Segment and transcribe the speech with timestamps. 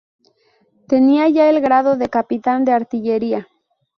[0.87, 3.47] Tenía ya el grado de capitán de artillería.